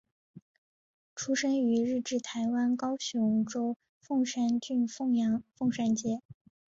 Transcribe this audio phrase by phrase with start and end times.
[1.15, 6.23] 出生于日治台湾高雄州凤山郡凤山街。